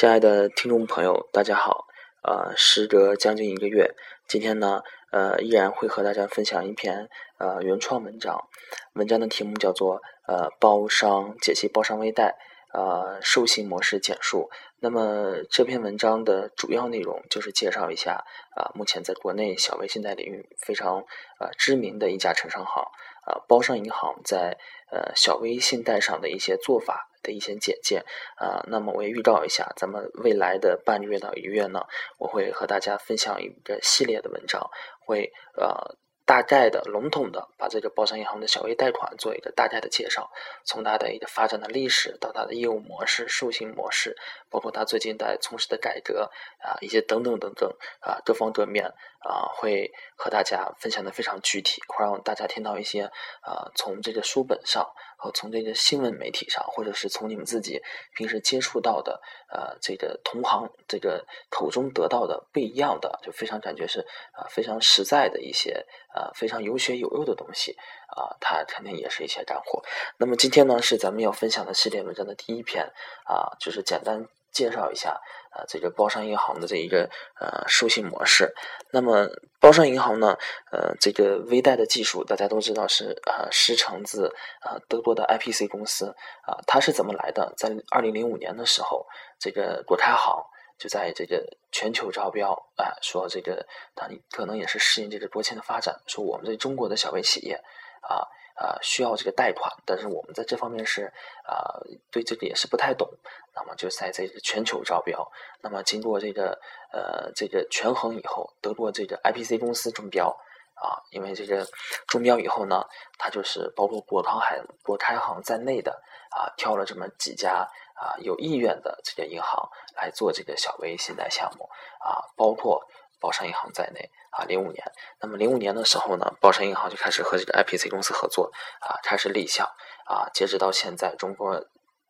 [0.00, 1.84] 亲爱的听众朋友，大家好。
[2.22, 3.94] 呃，时隔将近一个月，
[4.26, 4.80] 今天呢，
[5.12, 8.48] 呃，依然会和大家分享一篇呃原创文章。
[8.94, 12.38] 文章的题目叫做《呃包商解析包商微贷
[12.72, 14.48] 呃授信模式简述》。
[14.78, 18.24] 那么这篇文章的主要内容就是介绍一下
[18.56, 21.04] 啊，目前在国内小微信贷领域非常
[21.38, 22.82] 呃知名的一家城商行
[23.26, 24.56] 啊，包商银行在
[24.90, 27.09] 呃小微信贷上的一些做法。
[27.22, 28.04] 的一些简介
[28.36, 31.82] 啊，那么我也预告一下，咱们未来的半个月到一个月呢，
[32.18, 34.70] 我会和大家分享一个系列的文章，
[35.06, 35.96] 会呃。
[36.26, 40.30] 大概的、笼统的把这个包商银行的小微贷款做一个大概的介绍，
[40.64, 44.16] 从它的一个发展的历史到它的业务模式、授信模式，
[44.48, 48.86] 包括它最近在从事的改革啊，一些等等等等啊，各方各面
[49.18, 54.88] 啊，会和大家分享的非常具体，会让大家听到一些啊，从这个书本上
[55.20, 57.82] 和从这个新闻媒体上，或者是从你们自己
[58.16, 59.20] 平时接触到的
[59.52, 64.00] 呃这个同行这个口中得到的不一样的，就非常感觉是
[64.32, 66.20] 啊非常实在的一些啊。
[66.20, 67.76] 啊，非常有血有肉的东西
[68.08, 69.82] 啊，它肯定也是一些干货。
[70.18, 72.84] 那么今天呢，是咱们要分享的系列文章的第一篇
[73.24, 75.20] 啊，就是简单介绍一下
[75.50, 78.54] 啊，这个包商银行的这一个呃授信模式。
[78.92, 79.28] 那么
[79.60, 80.36] 包商银行呢，
[80.72, 87.52] 呃，这个微贷的技术大家都知道是啊师承自啊德国的 IPC 公司啊，它是怎么来的？
[87.56, 89.06] 在二零零五年的时候，
[89.38, 90.42] 这个国开行。
[90.80, 97.54] 就在这个全球招标啊，说这个他可能也是适应这个国情的发展，说我们这中国的小微企业
[98.00, 98.24] 啊
[98.60, 101.10] 啊需要这个贷款，但是我们在这方面是
[101.46, 101.80] 啊
[102.10, 103.08] 对这个也是不太懂，
[103.54, 105.26] 那么就在这个全球招标，
[105.62, 106.60] 那么经过这个
[106.92, 110.28] 呃这个权衡以后，德国这个 IPC 公司中标
[110.74, 111.66] 啊，因为这个
[112.06, 112.84] 中标以后呢，
[113.16, 117.66] 它就是包括国康海、国开行在内的啊挑了这么几家。
[118.00, 122.82] 啊，有意愿的这个银行来做这个小微信贷项目啊，包括
[123.20, 124.44] 宝山银行在内啊。
[124.44, 124.82] 零五年，
[125.20, 128.50] 那么零五年的时候呢，宝山银行就开始和这个 IPC 公司合作
[128.80, 129.66] 啊，开始立项
[130.06, 130.28] 啊。
[130.32, 131.66] 截止到现在，中国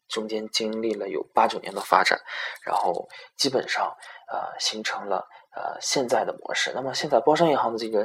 [0.09, 2.21] 中间经历了有八九年的发展，
[2.63, 3.97] 然后基本上
[4.33, 5.29] 呃形成了。
[5.53, 8.03] 呃，现在的模式，那么现在包商银行的这个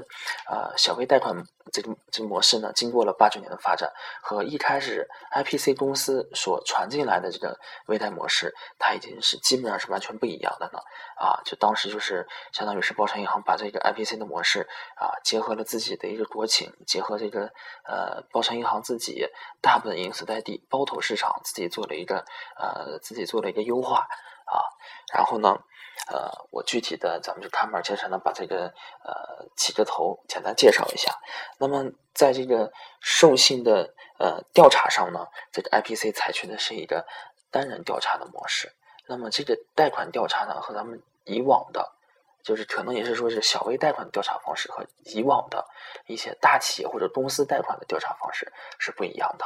[0.50, 1.36] 呃小微贷款
[1.72, 3.92] 这个这个模式呢，经过了八九年的发展，
[4.22, 10.84] 和一开始 IPC 公司所传进来的这个微贷模式，它已经是基本上是完全不一样的了
[11.18, 11.40] 啊！
[11.46, 17.52] 就当时就是相当于是包商银行把这个 IPC 的模式啊，结合了自己的一个国情，结合这个
[17.88, 19.24] 呃包商银行自己
[19.62, 22.26] 大本营所在地包头市场，自己做了一个
[22.58, 24.08] 呃自己做了一个优化
[24.46, 24.58] 啊，
[25.14, 25.60] 然后呢。
[26.08, 28.72] 呃，我具体的咱们就看板介绍呢，把这个
[29.04, 31.12] 呃起个头，简单介绍一下。
[31.58, 31.84] 那么
[32.14, 37.06] 在这个授信的呃调查上呢，这个 IPC 采取的是一个
[37.50, 38.72] 单人调查的模式。
[39.08, 41.92] 那么这个贷款调查呢，和咱们以往的，
[42.44, 45.66] 就是可能也是说是小微贷款的调查方式和以往的
[46.06, 49.46] 一些大企业或者公司贷款的调查方式是不一样的。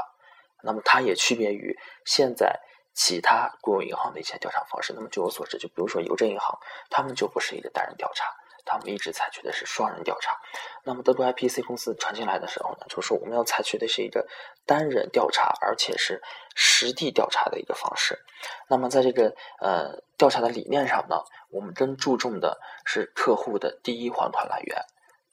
[0.61, 2.59] 那么它也区别于现在。
[3.01, 8.25] 其他国有银行的一些调查方式，那么据我所知，就比如说邮政银行，他们就不是一个单人调查，
[8.65, 10.37] 他们一直采取的是双人调查。
[10.83, 14.27] 那么德国 IPC 公司传进来的时候呢，就说我们要采取的是一个
[14.65, 16.21] 单人调查，而且是
[16.55, 18.19] 实地调查的一个方式。
[18.67, 24.77] 那么在这个呃调查的理念上呢，我们更注重的是客户的第一还款来源。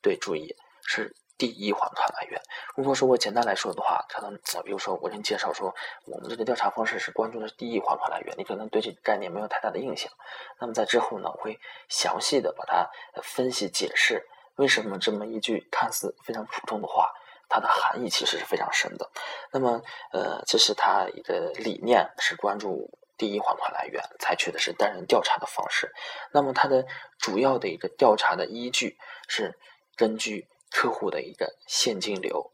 [0.01, 0.55] 对，注意
[0.87, 1.17] 是。
[1.39, 2.41] 第一还款来源，
[2.75, 5.75] 如果说我简单来说的话，可能比如说我跟你介绍说，
[6.07, 10.11] 我们这个调查方式是关注的第一还款来源，你可能对这个概念没有太大的印象。
[10.59, 11.61] 那么在之后呢，我会
[11.91, 12.89] 详细的把它
[13.23, 14.27] 分析解释，
[14.57, 17.13] 为什么这么一句看似非常普通的话，
[17.51, 19.11] 它的含义其实是非常深的。
[19.53, 19.83] 那么，
[20.13, 25.93] 呃，这是它一个理念，是关注第一还款来源，采取的是单人调查的方式。
[26.33, 26.87] 那么它的
[27.19, 28.97] 主要的一个调查的依据
[29.29, 29.59] 是
[29.97, 30.49] 根据。
[30.77, 32.53] 客户的一个现金流，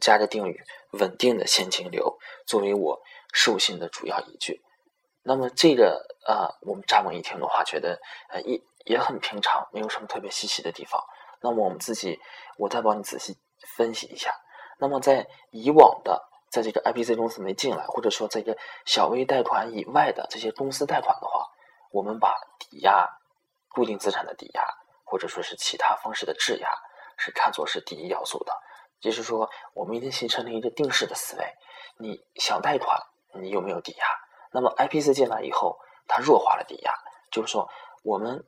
[0.00, 0.64] 加个定语，
[0.94, 3.00] 稳定的现金流作为我
[3.32, 4.60] 授信的主要依据。
[5.22, 8.00] 那么这个啊，我们乍闻一听的话，觉得
[8.30, 11.00] 呃也也很平常，没有什么特别稀奇的地方。
[11.40, 12.18] 那么我们自己，
[12.58, 13.38] 我再帮你仔细
[13.76, 14.34] 分析一下。
[14.80, 21.46] 那么在以往的，在这个 IPC 公司没进来，或者说在这个小微贷款以外的这些公司贷款的话，
[21.92, 23.08] 我们把抵押、
[23.68, 24.66] 固定资产的抵押，
[25.04, 26.68] 或者说是其他方式的质押。
[27.20, 28.52] 是看作是第一要素的，
[29.00, 31.44] 就是说，我们已经形成了一个定式的思维。
[31.98, 32.98] 你想贷款，
[33.34, 34.06] 你有没有抵押？
[34.52, 35.78] 那么 IPC 进来以后，
[36.08, 36.92] 它弱化了抵押，
[37.30, 37.70] 就是说，
[38.02, 38.44] 我们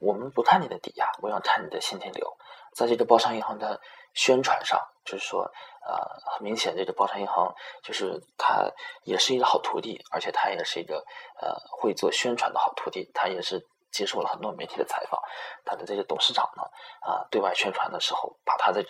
[0.00, 2.36] 我们不看你的抵押，我要看你的现金流。
[2.74, 3.80] 在这个包商银行的
[4.14, 5.42] 宣传上，就是说，
[5.86, 5.96] 呃，
[6.32, 8.70] 很明显，这个包商银行就是他
[9.04, 11.04] 也是一个好徒弟，而且他也是一个
[11.40, 13.10] 呃会做宣传的好徒弟。
[13.12, 15.20] 他也是接受了很多媒体的采访，
[15.64, 16.62] 他的这个董事长呢，
[17.00, 18.82] 啊，对外宣传的时候，把他这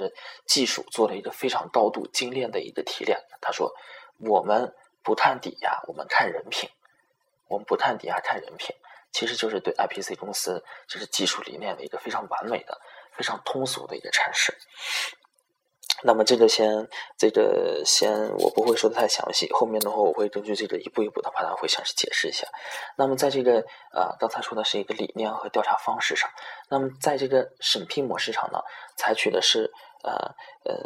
[0.46, 3.18] 技术做了一个非常高度精炼的一个提炼。
[3.40, 3.72] 他说
[4.18, 6.68] ：“我们不看抵押，我们看人品。
[7.48, 8.74] 我们不看抵押，看人品。”
[9.10, 12.78] 其实就是对 IPC 公司就是技术理念的一个非常完美的、
[13.16, 14.54] 非常通俗的一个阐释。
[16.04, 22.46] 那么这个先，这个先我不会说的太详细，后面的话我会根据这个一步一步的把它会详细解释一下。
[22.96, 26.30] 那么在这个呃刚才说的是一个理念和调查方式上，
[26.68, 28.60] 那么在这个审批模式上呢，
[28.96, 29.72] 采取的是
[30.04, 30.12] 呃
[30.64, 30.76] 呃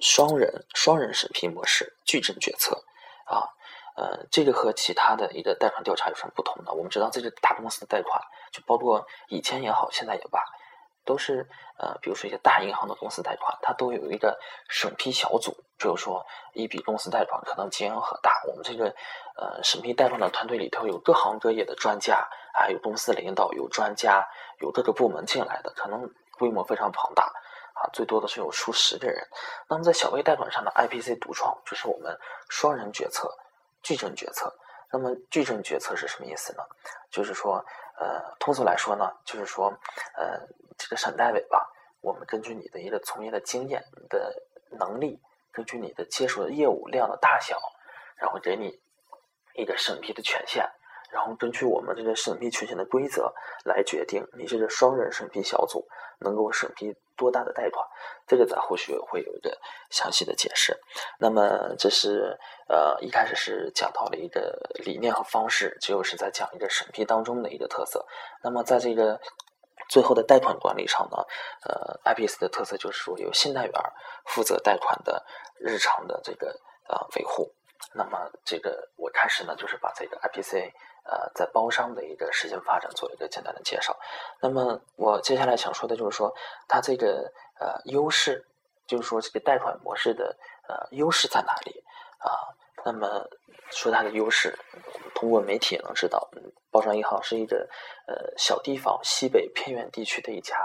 [0.00, 2.82] 双人双人审批模式，矩阵决策
[3.26, 3.48] 啊。
[3.94, 6.72] 呃，这个和其他的一个贷款调查有什么不同呢？
[6.72, 8.18] 我们知道，这个大公司的贷款，
[8.50, 10.40] 就包括以前也好，现在也罢，
[11.04, 14.38] 都是呃，比如说一些大银行的公司贷款，它都有一个
[14.68, 15.54] 审批小组。
[15.78, 18.94] 就是说，一笔公司贷款可能金额很大，我们这个
[19.36, 24.24] 呃审批贷款的团队里头有各行各业的专家，还有公司领导，有专家，
[24.60, 26.08] 有各个部门进来的，可能
[26.38, 27.24] 规模非常庞大
[27.74, 29.26] 啊，最多的是有数十个人。
[29.68, 32.16] 那么在小微贷款上的 IPC 独创，就是我们
[32.48, 33.28] 双人决策。
[33.82, 34.54] 矩阵决策，
[34.92, 36.62] 那么矩阵决策是什么意思呢？
[37.10, 37.60] 就是说，
[38.02, 39.72] 呃，通俗来说呢，就是说，
[40.16, 40.40] 呃，
[40.76, 41.70] 这个省代委吧，
[42.00, 45.20] 我们根据你的一个从业的经验、的能力，
[45.52, 47.56] 根据你的接触的业务量的大小，
[48.16, 48.80] 然后给你
[49.54, 50.68] 一个审批的权限。
[51.12, 53.32] 然后根据我们这个审批权限的规则
[53.64, 55.86] 来决定，你这个双人审批小组
[56.20, 57.86] 能够审批多大的贷款，
[58.26, 59.56] 这个在后续会有一个
[59.90, 60.74] 详细的解释。
[61.18, 68.06] 那么这是呃一开始是讲到了一个理念和方式，就是在讲一个审批当中的一个特色。
[68.42, 69.20] 那么在这个
[69.90, 71.18] 最后的贷款管理上呢，
[71.68, 73.72] 呃，IPS 的特色就是说由信贷员
[74.24, 75.22] 负责贷款的
[75.60, 76.58] 日常的这个
[76.88, 77.52] 呃维护。
[77.94, 80.72] 那么这个我开始呢就是把这个 IPC。
[81.04, 83.96] 呃，在包商的一个实践发展做一个简单的介绍。
[84.40, 86.32] 那么我接下来想说的就是说，
[86.68, 88.46] 它这个呃优势，
[88.86, 90.36] 就是说这个贷款模式的
[90.68, 91.84] 呃优势在哪里
[92.18, 92.30] 啊？
[92.84, 93.28] 那么
[93.70, 94.58] 说它的优势，
[95.14, 97.68] 通过媒体也能知道，嗯包商银行是一个
[98.06, 100.56] 呃小地方西北偏远地区的一家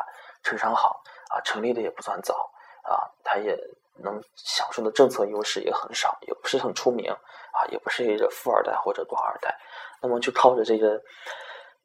[0.43, 0.89] 城商行
[1.29, 2.49] 啊，成立的也不算早
[2.83, 3.57] 啊，它也
[3.95, 9.57] 能享受的政策优势也很少，也不是很出名啊，也不是一个富二代或者官二代。
[10.01, 11.01] 那么就靠着这个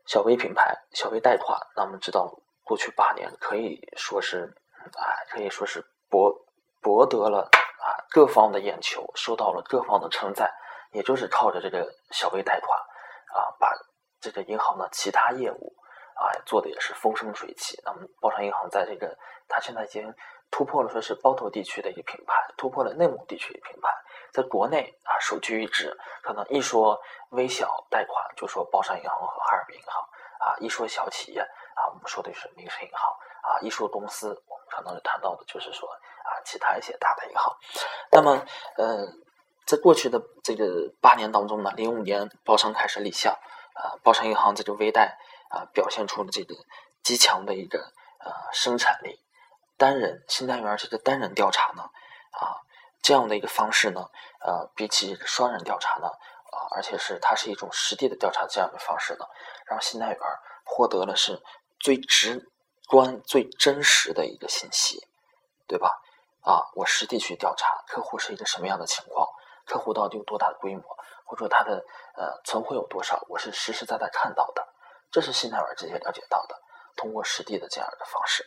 [0.07, 2.33] 小微品牌、小微贷款，那我们知道
[2.65, 4.53] 过去八年可以说是，
[4.95, 6.35] 啊，可以说是博
[6.81, 10.51] 博得了啊各方的眼球，受到了各方的称赞。
[10.95, 13.73] 也就是靠着这个小微贷款，啊，把
[14.21, 15.73] 这个银行的其他业务
[16.15, 17.81] 啊做的也是风生水起。
[17.83, 19.17] 那么包商银行在这个，
[19.49, 20.15] 它现在已经
[20.53, 23.89] 突破了说是包头地区的一个品牌，突破了内蒙地区的品牌。
[24.33, 25.99] 在国内啊，首屈一指。
[26.23, 27.01] 可能一说
[27.31, 30.03] 微小贷款，就说包商银行和哈尔滨银行
[30.39, 33.11] 啊；一说小企业啊，我们说的是民生银行
[33.43, 37.57] 啊；一说公司，我们可能谈到的就是说啊，其他一些大的银行。
[38.11, 38.45] 那么，
[38.77, 39.07] 呃，
[39.67, 43.33] 在过去的这个八年当中呢，零五年包商开始立项
[43.75, 45.19] 啊，包商银行这个微贷
[45.49, 46.55] 啊，表现出了这个
[47.03, 47.79] 极强的一个
[48.21, 49.19] 呃生产力。
[49.83, 52.63] 单人新单元这个单人调查呢，啊。
[53.05, 54.01] 这样的一个方式呢，
[54.47, 59.27] 呃，比起双人调查呢，啊，而且是它是一种实地的调查这样的方式呢，
[59.67, 60.19] 让信贷员
[60.65, 61.43] 获得了是
[61.81, 62.49] 最直
[62.87, 65.05] 观、最真实的一个信息，
[65.67, 66.01] 对吧？
[66.43, 69.27] 啊，我实地去调查客户是一个什么样的情况，
[69.67, 70.85] 客户到底有多大的规模，
[71.25, 71.85] 或者说他的
[72.15, 74.65] 呃存货有多少，我是实实在在看到的，
[75.11, 76.55] 这是信贷员直接了解到的，
[76.97, 78.45] 通过实地的这样的方式。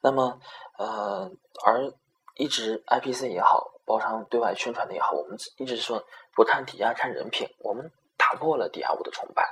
[0.00, 0.40] 那么，
[0.78, 1.30] 呃，
[1.64, 1.92] 而
[2.36, 3.70] 一直 IPC 也好。
[3.84, 6.02] 包商对外宣传的也好，我们一直说
[6.36, 9.44] 不看抵押看人品，我们打破了抵押物的崇拜，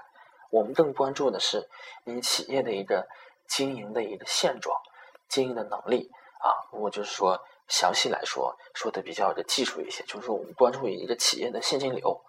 [0.50, 1.68] 我们更关注的是
[2.04, 3.08] 你企业的一个
[3.48, 4.80] 经营的一个现状、
[5.28, 6.54] 经营的能力啊。
[6.70, 12.24] 我就是说，详细来说，说的比较的技术一些，就是说我们关注于一个企业的现金流，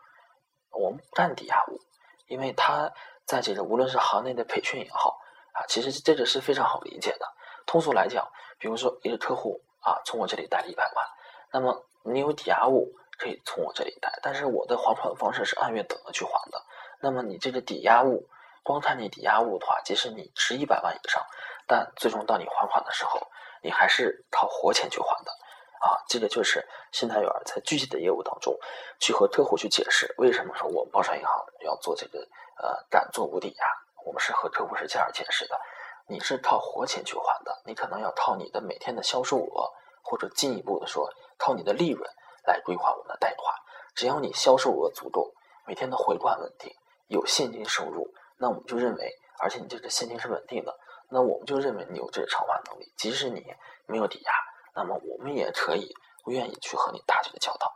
[0.72, 1.80] 我们不看抵押物，
[2.26, 2.92] 因为它
[3.26, 5.20] 在这个无论是行内的培训也好
[5.54, 7.28] 啊，其实这个是非常好理解的。
[7.66, 8.28] 通俗来讲，
[8.58, 11.06] 比如说一个客户啊，从我这里贷了一百万，
[11.52, 16.62] 那么你有抵押物可以从我这里贷，但是我的还款方式是按月等额去还的。
[17.00, 18.28] 那么你这个抵押物，
[18.64, 21.24] 光看你抵押物的话，即使你值一百万以上，
[21.68, 23.20] 但最终到你还款的时候，
[23.62, 25.32] 你还是靠活钱去还的。
[25.82, 28.56] 啊，这个就是信贷员在具体的业务当中
[29.00, 32.20] 去和客户去解释，为什么说我们包商银行要做这个
[32.62, 33.66] 呃敢做无抵押，
[34.06, 35.60] 我们是和客户是这样解释的。
[36.08, 39.72] 你是靠活钱去还的，你可能要靠你的每天的销售额，
[40.04, 42.10] 或者进一步的说，靠你的利润
[42.46, 43.56] 来归还我们的贷款。
[43.96, 45.34] 只要你销售额足够，
[45.66, 46.74] 每天的回款稳定，
[47.08, 50.78] 有现金收入，那我们就认为，而且你这个现金是稳定的，
[51.10, 52.92] 那我们就认为你有这个偿还能力。
[52.98, 53.46] 即使你
[53.86, 54.32] 没有抵押，
[54.76, 55.94] 那么我们也可以
[56.24, 57.72] 不愿意去和你打这个交道。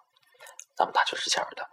[0.77, 1.69] 那么他就是这样的，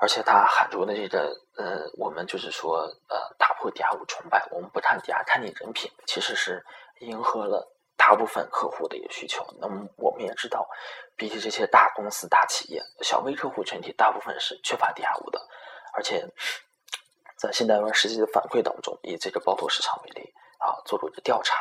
[0.00, 6.64] 而且他喊出的这个，呃，我们就是说，呃，打破抵押物崇拜，我们不看抵押，看你人品，其实是
[7.00, 9.44] 迎合了大部分客户的一个需求。
[9.60, 10.68] 那么我们也知道，
[11.16, 15.40] 比起这些大公司、大企业，小微客户群体大部分是缺乏抵押物的，
[15.92, 16.24] 而且
[17.36, 21.56] 在现代湾实际的反馈当中，以这个包头市场为例啊，做过一个调查，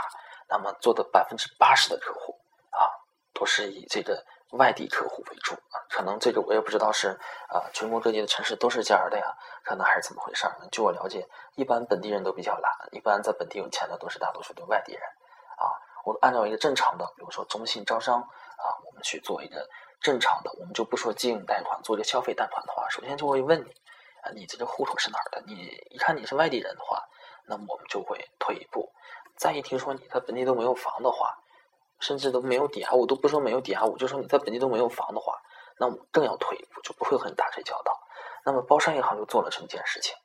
[0.48, 2.40] 那么做的百分之八十的客户
[2.70, 2.86] 啊，
[3.34, 4.24] 都是以这个。
[4.52, 7.10] 外地客户为主啊，可能这个我也不知道是
[7.50, 10.56] 啊，全国各地的城市都是这样的呀，可能还是怎么回事儿？
[10.72, 15.02] 据我了解，一般本地人都比较懒，一般在本地有钱的都是大多数的外地人
[15.58, 15.68] 啊。
[16.06, 19.68] 我按照一个正常的，比如说中信招商啊，我们去做一个
[20.00, 23.70] 正常的，我们就不说经营贷款，做一个消费贷款的话，首先就会问你
[24.22, 25.44] 啊，你这个户口是哪儿的？
[25.46, 27.04] 你一看你是外地人的话，
[27.46, 28.90] 那么我们就会退一步。
[29.36, 31.38] 再一听说你在本地都没有房的话。
[32.00, 35.34] 甚至都没有抵押物，都不说没有抵押物，就说你在本地都没有房的话，
[35.78, 38.00] 那我更要退一步，就不会和你打这交道。
[38.46, 40.16] 那么包商银行就做了这么件事情，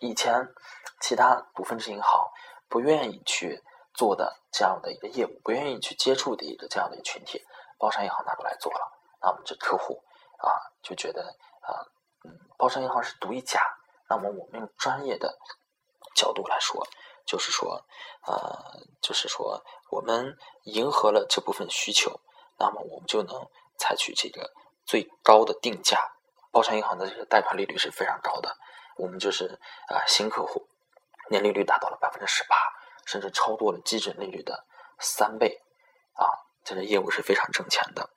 [0.00, 0.54] 以前
[1.00, 2.30] 其他股份制银行
[2.68, 3.62] 不愿意去
[3.94, 7.42] 做的这样的一个业务，不愿意去接触的一个这样的一个群体，
[7.78, 10.02] 包商银行拿过来做了，那我们这客户
[10.38, 10.50] 啊
[10.82, 11.22] 就觉得
[11.60, 11.82] 啊，
[12.24, 13.60] 嗯，包商银行是独一家。
[14.08, 15.38] 那么我们用专业的
[16.14, 16.86] 角度来说。
[17.26, 17.84] 就是说，
[18.26, 22.20] 呃，就是说，我们迎合了这部分需求，
[22.58, 23.48] 那么我们就能
[23.78, 24.52] 采取这个
[24.86, 25.98] 最高的定价。
[26.50, 28.56] 包商银行的这个贷款利率是非常高的，
[28.96, 30.66] 我们就是啊，新客户
[31.30, 32.56] 年利率达到了百分之十八，
[33.06, 34.64] 甚至超过了基准利率的
[34.98, 35.62] 三倍，
[36.14, 36.28] 啊，
[36.64, 38.10] 这个业务是非常挣钱的。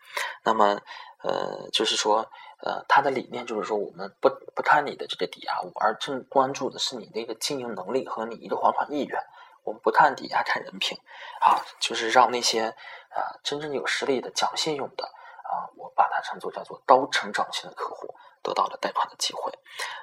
[0.44, 0.80] 那么，
[1.24, 2.30] 呃，就是说。
[2.66, 9.22] 呃，他的理念就是说，我们不不看你的这个抵押物，而正关注的是你的一个经营能力和你一个还款意愿。
[9.64, 10.98] 我们不看抵押，看人品，
[11.42, 12.70] 啊，就是让那些
[13.10, 19.52] 啊真正有实力的、讲信用的啊，我把它称作叫做高成长型的客户得到了贷款的机会，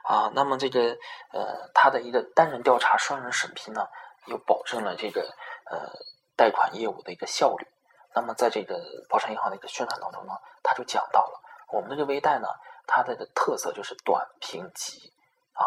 [0.05, 0.97] 啊，那么这个
[1.33, 3.89] 呃，他的一个单人调查、双人审批呢，
[4.27, 5.23] 又保证了这个
[5.69, 5.91] 呃
[6.37, 7.67] 贷款业务的一个效率。
[8.15, 11.42] 那么在这个包商银行的一个宣传当中呢，他就讲到了。
[11.73, 12.47] 我们这个微贷呢，
[12.87, 15.13] 它的特色就是短平急
[15.55, 15.65] 啊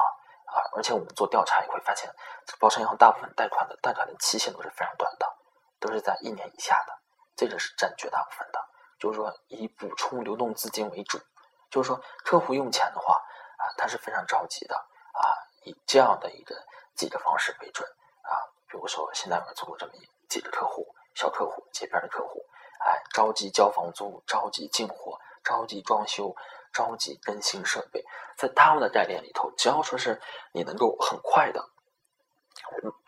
[0.53, 0.62] 啊！
[0.75, 2.13] 而且我们做调查也会发现，
[2.59, 5.27] 包商银行大部分贷款的贷款的期限都是非常短的，
[5.79, 6.93] 都是在一年以下的，
[7.35, 8.59] 这个是占绝大部分的。
[9.00, 11.19] 就是说，以补充流动资金为主。
[11.71, 13.15] 就是说，客户用钱的话
[13.57, 15.25] 啊，他是非常着急的啊，
[15.65, 16.55] 以这样的一个
[16.95, 17.89] 几个方式为准
[18.21, 18.31] 啊。
[18.67, 19.93] 比如说，现在我们做过这么
[20.29, 22.45] 几个客户，小客户街边的客户，
[22.85, 25.19] 哎，着急交房租，着急进货。
[25.45, 26.35] 着急装修，
[26.73, 28.03] 着急更新设备，
[28.35, 30.19] 在他们的概念里头，只要说是
[30.51, 31.63] 你能够很快的，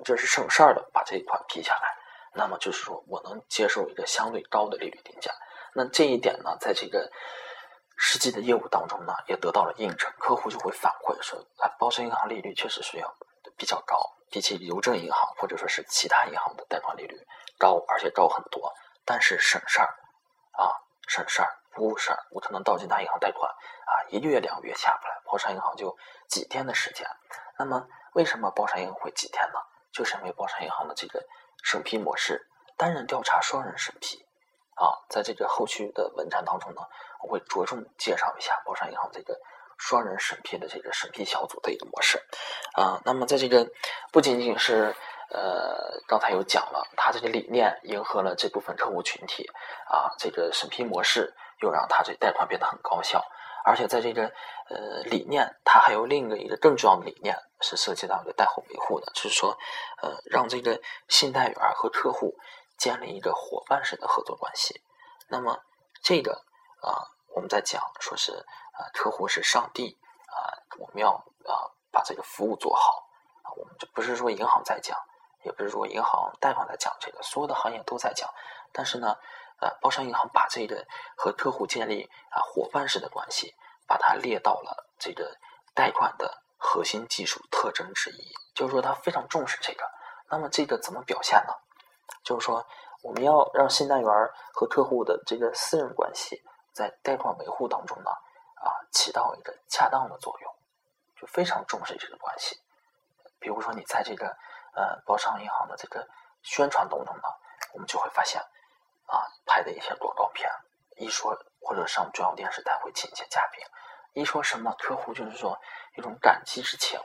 [0.06, 1.98] 就是省事儿的把这一款批下来，
[2.34, 5.34] 那么就是说我能接受一个相对高的利率定价。
[5.74, 7.12] 那这一点呢，在这个
[7.98, 10.12] 实际的业务当中呢，也得到了印证。
[10.20, 13.13] 客户就会反馈说，啊，包商银行利率确实是要
[13.58, 14.00] 比较高，
[14.32, 17.20] 比起邮政银行或者说是其他银行的贷款利率
[17.60, 18.74] 高，而且高很多，
[19.06, 19.94] 但是省事儿
[20.53, 20.72] 啊，
[21.08, 21.50] 省事儿。
[21.78, 25.96] 不事儿，我可能到其他银行贷款啊，一个月两个月下不来，包商银行就
[26.28, 27.06] 几天的时间。
[27.60, 29.60] 那么为什么包商银行会几天呢？
[29.94, 31.24] 就是因为包商银行的这个
[31.64, 34.18] 审批模式，单人调查、双人审批
[34.74, 34.90] 啊。
[35.08, 36.82] 在这个后续的文章当中呢，
[37.22, 39.40] 我会着重介绍一下包商银行这个
[39.78, 42.18] 双人审批的这个审批小组的一个模式
[42.74, 43.00] 啊。
[43.06, 43.70] 那么在这个
[44.12, 44.96] 不仅仅是。
[45.30, 49.46] 呃，刚才有讲了，他这个理念迎合了这部分客户群体
[49.90, 53.24] 啊，这个审批模式又让他这贷款变得很高效，
[53.66, 54.32] 而且在这个
[54.70, 59.58] 呃理念，它还有另一个一个更重要的理念是涉及到一个贷后维护的，就是说
[60.02, 62.36] 呃让这个信贷员和客户
[62.78, 64.82] 建立一个伙伴式的合作关系。
[65.28, 65.60] 那么
[66.02, 66.44] 这个
[66.82, 68.34] 啊，我们在讲说是
[68.74, 69.98] 啊客户是上帝
[70.28, 73.08] 啊，我们要啊把这个服务做好
[73.44, 74.98] 啊，我们就不是说银行在讲。
[75.44, 78.30] 也不是说银行贷款在讲这个，所有的行业都在讲。
[78.74, 79.16] 但是呢，
[79.60, 80.86] 呃，包商银行把这个
[81.16, 83.56] 和客户建立啊伙伴式的关系，
[83.88, 85.36] 把它列到了这个
[85.74, 88.34] 贷款的核心技术特征之一。
[88.54, 89.84] 就是说，他非常重视这个。
[90.30, 91.54] 那么，这个怎么表现呢？
[92.24, 92.66] 就是说，
[93.02, 94.08] 我们要让信贷员
[94.54, 96.42] 和客户的这个私人关系，
[96.74, 100.56] 在贷款维护当中呢，啊，起到一个恰当的作用，
[101.20, 102.60] 就非常重视这个关系。
[103.40, 104.36] 比如说，你在这个。
[104.78, 106.08] 呃包商银行的这个
[106.44, 107.24] 宣传当中呢，
[107.74, 108.40] 我们就会发现
[109.08, 110.50] 啊拍的一些广告片，
[110.98, 113.62] 一说或者上中央电视台会请一些嘉宾，
[114.14, 115.60] 一说什么客户就是说
[115.98, 117.00] 一种感激之情。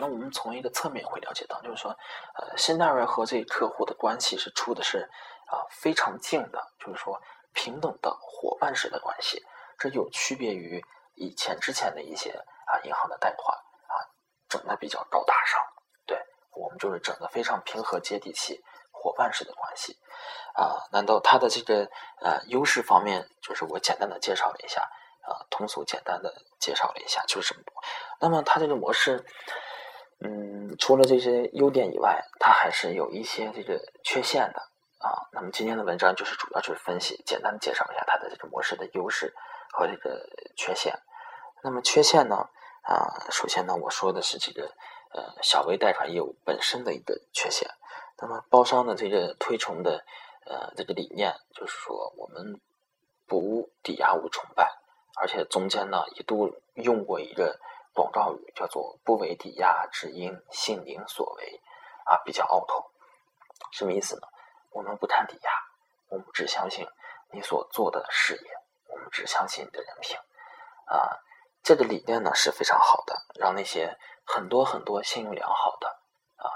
[0.00, 1.90] 那我们从一个侧面会了解到，就是说，
[2.36, 5.10] 呃，新大瑞和这客户的关系是处的是
[5.48, 7.20] 啊非常近的，就是说
[7.52, 9.44] 平等的伙伴式的关系，
[9.76, 10.80] 这有区别于
[11.16, 13.98] 以前之前的一些啊银行的贷款啊
[14.48, 15.60] 整的比较高大上，
[16.06, 16.16] 对
[16.52, 18.62] 我们就是整的非常平和接地气
[18.98, 19.96] 伙伴式的关系
[20.54, 20.82] 啊。
[20.92, 21.88] 难道它的这个
[22.20, 24.82] 呃优势方面，就是我简单的介绍了一下
[25.22, 27.74] 啊，通俗简单的介绍了一下，就是这么多。
[28.20, 29.24] 那么它这个模式。
[30.20, 34.60] 嗯，除了这些优点以外，它还是有一些这个缺陷的
[34.98, 35.30] 啊。
[35.30, 39.32] 那么今天的文章就是主要就是分析，简单的介绍一下它的这个模式的优势
[39.72, 40.92] 和这个缺陷。
[41.62, 42.48] 那么缺陷呢？
[42.82, 44.64] 啊，首先呢，我说的是这个
[45.14, 47.70] 呃小微贷款业务本身的一个缺陷。
[48.20, 50.04] 那么包商的这个推崇的
[50.46, 52.60] 呃这个理念，就是说我们
[53.26, 54.70] 不抵押物崇拜，
[55.20, 57.58] 而且中间呢一度用过一个。
[57.94, 61.60] 广告语叫做“不为抵押，只因信您所为”，
[62.06, 62.92] 啊，比较拗口。
[63.72, 64.28] 什么意思呢？
[64.70, 65.50] 我们不谈抵押，
[66.08, 66.86] 我们只相信
[67.32, 68.50] 你所做的事业，
[68.86, 70.16] 我们只相信你的人品。
[70.84, 71.18] 啊，
[71.64, 75.98] 这个理念呢是非常好的，让那些很多很多信用良好的、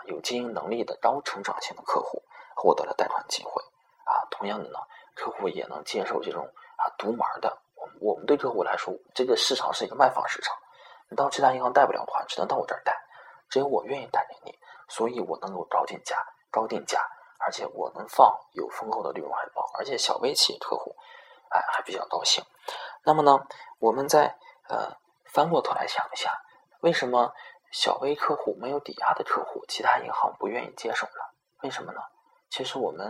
[0.07, 2.23] 有经营能力的高成长性的客户
[2.55, 3.63] 获得了贷款机会。
[4.05, 4.79] 啊，同样的呢，
[5.15, 6.45] 客户也能接受这种
[6.77, 7.57] 啊独门的。
[7.75, 10.55] 我们我们对客户来说，这个市场是一个卖方市场。
[11.09, 12.97] 你到其他银行贷不了款，只能到我这儿贷，
[13.49, 14.59] 只有我愿意贷给你，
[14.89, 16.17] 所以我能够高定价、
[16.51, 17.01] 高定价，
[17.39, 20.97] 而且我能放有丰厚的利润回报，而且小微企业客户，
[21.51, 22.43] 哎，还比较高兴。
[23.05, 23.39] 那么呢，
[23.79, 24.37] 我们再
[24.69, 24.97] 呃
[25.27, 26.33] 翻过头来想一下，
[26.81, 27.33] 为什么
[27.73, 31.21] 小微客户没有抵押的客户，其他银行不愿意接手呢？
[31.63, 32.01] 为什么呢？
[32.51, 33.07] 其实我们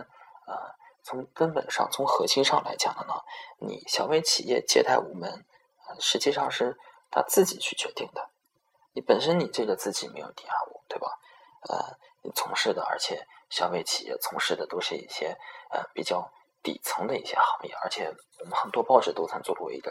[0.47, 3.14] 呃从根本上、从核心上来讲的呢，
[3.59, 5.45] 你小微企业借贷无门，
[6.00, 6.78] 实际上是。
[7.14, 8.31] 他自己去决定的，
[8.95, 11.19] 你本身你这个自己没有抵押物，对吧？
[11.69, 15.37] 呃，你从事的，而且小微企业从事的都是一些
[15.68, 19.90] 呃比较底层的一些行业，而且我们很多报纸都曾做过一个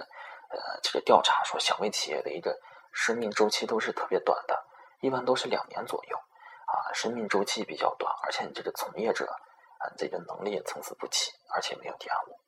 [0.49, 2.59] 呃这个调查，说小微企业的一个
[2.91, 4.65] 生命周期都是特别短的，
[4.99, 9.25] 一般都是两年左右啊，生命周期比较短，而且你这个从业者
[9.79, 12.39] 啊这个能力也参差不齐，而且没有抵押物，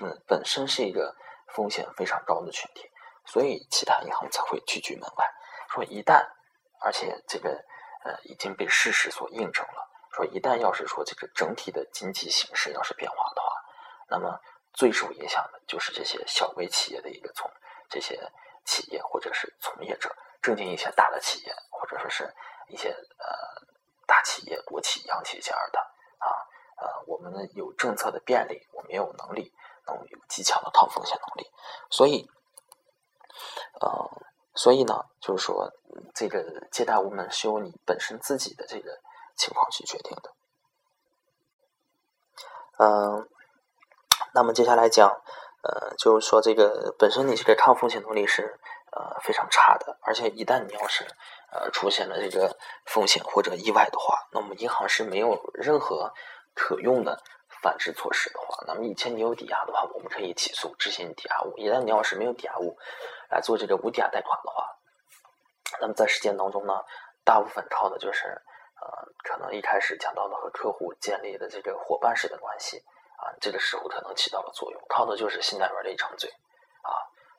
[0.00, 1.14] 嗯，本身是一个
[1.54, 2.90] 风险非常高的群体。
[3.28, 5.26] 所以，其他银行才会拒拒门外。
[5.68, 6.24] 说一旦，
[6.80, 7.50] 而且这个
[8.04, 9.90] 呃已经被事实所印证了。
[10.12, 13.52] 说一旦要是说这个整体的经济形势要是变化的话，
[14.08, 14.38] 那么
[14.72, 17.50] 最受影响的就是这些小微企业的一个从
[17.90, 18.16] 这些
[18.66, 22.34] 企业或者是从业者，正经一些大的企业或者说是
[22.68, 23.26] 一些呃
[24.06, 25.80] 大企业、国企、央企这样的
[26.18, 26.28] 啊
[26.76, 29.54] 呃，我们有政策的便利，我们也有能力，
[29.86, 31.50] 能有极强的抗风险能力，
[31.90, 32.28] 所以。
[33.78, 34.10] 呃，
[34.54, 35.70] 所以呢，就是说，
[36.14, 38.98] 这个借贷无门是由你本身自己的这个
[39.36, 40.32] 情况去决定的。
[42.78, 43.28] 嗯，
[44.32, 45.20] 那么接下来讲，
[45.66, 48.58] 呃，就是说，这个本身你这个抗风险能力是
[48.92, 51.04] 呃非常差的，而且一旦你要是
[51.50, 56.12] 呃出现了这个风险或者意外的话，那么银行是没有任何
[56.54, 57.20] 可用的。
[57.62, 61.56] 反制措施的话，那么以前你有抵押的话，我们可以起诉执行抵押物。
[61.56, 62.78] 一旦你要是没有抵押物
[63.28, 64.76] 来做这个无抵押贷款的话，
[65.80, 66.74] 那么在实践当中呢，
[67.24, 68.28] 大部分靠的就是
[68.78, 72.84] 呃，可能一开始讲到的和客户建立的这个伙伴式的关系
[73.40, 76.30] 这个时候可能起到了作用，靠的就是信贷员的一张嘴
[76.82, 76.90] 啊，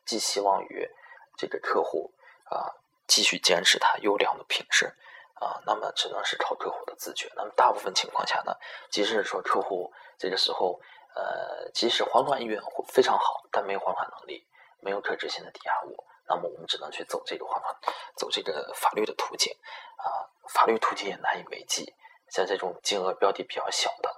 [0.06, 0.90] 寄希望于
[1.38, 2.12] 这个客户
[2.46, 2.74] 啊
[3.08, 4.94] 继续坚持他优良的品质。
[5.40, 7.32] 啊，那么只能是靠客户的自觉。
[7.36, 8.56] 那么大部分情况下呢，
[8.90, 10.82] 即使说客户这个时候，
[11.14, 14.44] 呃，即使还款意愿非常好，但没有还款能力，
[14.80, 17.76] 没有可执行的抵押物，那么我们只能去走这个还款，
[18.16, 19.56] 走这个法律的途径。
[19.98, 21.94] 啊，法律途径也难以为继。
[22.32, 24.12] 像这种金额标的比较小的，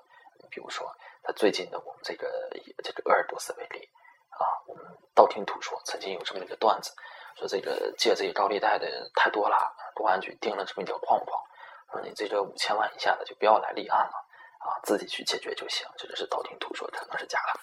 [0.50, 0.90] 比如说，
[1.24, 3.90] 他最近的我们这个以这个鄂尔多斯为例，
[4.30, 6.92] 啊，我们道听途说，曾经有这么一个段子。
[7.38, 9.56] 说这个借这个高利贷的太多了，
[9.96, 11.42] 公安局定了这么一条框框，
[11.90, 14.14] 说你这个五千万以下的就不要来立案了，
[14.60, 15.88] 啊，自己去解决就行。
[15.98, 17.60] 这个是道听途说，可能是假的，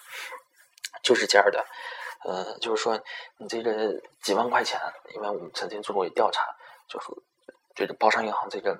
[1.03, 1.63] 就是这样的。
[2.23, 2.99] 呃，就是说
[3.37, 3.93] 你这个
[4.23, 4.81] 几万块钱，
[5.13, 6.43] 因为我们曾经做过一调查，
[6.87, 7.07] 就是
[7.75, 8.75] 这个包商银行这个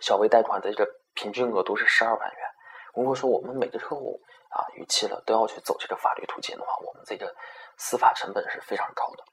[0.00, 2.48] 小微贷款的这个平均额度是十二万元。
[2.94, 7.34] 如果说我们每个客户啊逾期了都要去走这个法律途径的话，我们这个
[7.76, 9.24] 司法成本是非常高的。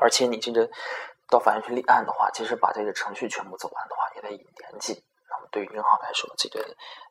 [0.00, 0.68] 而且你这个
[1.28, 5.04] 到法院去立案的话，其实把这个程序全部走完的话，也得一年计。
[5.28, 6.60] 那么对于银行来说，这个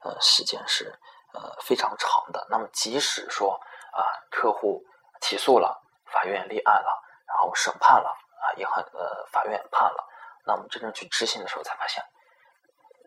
[0.01, 0.85] 呃时间是
[1.33, 2.45] 呃非常长的。
[2.49, 3.53] 那么即使说
[3.91, 4.83] 啊客户
[5.21, 10.03] 起诉了，法院立案了，然后审判了啊银行呃法院判了，
[10.45, 12.03] 那我们真正去执行的时候才发现，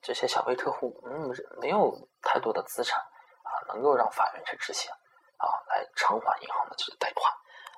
[0.07, 1.93] 这些小微客户嗯没有
[2.23, 3.01] 太多的资产
[3.43, 4.89] 啊能够让法院去执行
[5.37, 7.35] 啊来偿还银行的这个贷款。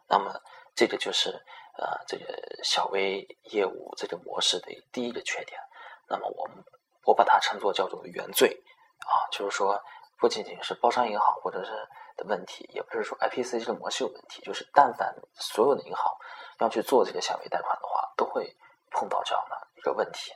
[0.07, 0.39] 那么
[0.75, 1.31] 这个就是
[1.79, 2.27] 呃这个
[2.63, 5.59] 小微业务这个模式的第一个缺点。
[6.07, 6.63] 那么我们
[7.07, 8.63] 我把它称作叫做原罪
[9.07, 9.83] 啊，就是说
[10.19, 11.71] 不仅仅是包商银行或者是
[12.19, 16.15] 的问题，也不是说 IPC 这个模式有问题，就是但凡所有的银行
[16.59, 18.55] 要去做这个小微贷款的话，都会
[18.91, 20.31] 碰到这样的一个问题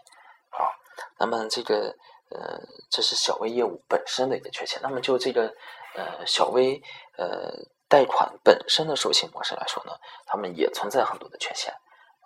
[0.48, 0.72] 啊。
[1.18, 1.94] 那么这个
[2.30, 4.80] 呃，这是小微业务本身的一个缺陷。
[4.82, 5.52] 那么就这个
[5.94, 6.80] 呃小微
[7.16, 7.52] 呃
[7.88, 9.92] 贷款本身的授信模式来说呢，
[10.26, 11.72] 他们也存在很多的缺陷。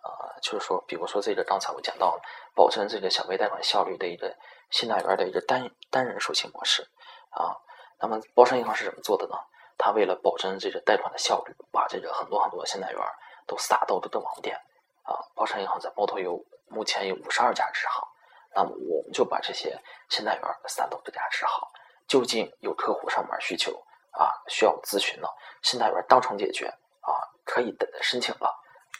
[0.04, 2.22] 呃，就是说，比如说这个刚才我讲到了，
[2.54, 4.36] 保证这个小微贷款效率的一个
[4.70, 6.82] 信贷员的一个单单人授信模式
[7.30, 7.56] 啊。
[7.98, 9.34] 那么包商银行是怎么做的呢？
[9.78, 13.00] 他为了保证这个贷款的效率，把这个很多很多的信贷员
[13.46, 14.56] 都撒到这个网点
[15.02, 15.18] 啊。
[15.34, 18.08] 包商银行在包头有目前有五十二家支行，
[18.56, 21.68] 那么我们就把这些信贷员撒到这家支行，
[22.08, 23.70] 究竟有客户上门需求
[24.12, 25.28] 啊，需要咨询了，
[25.62, 26.66] 信贷员当场解决
[27.02, 27.12] 啊，
[27.44, 28.50] 可以等申请了。